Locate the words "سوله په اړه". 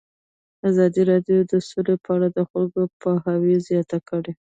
1.69-2.27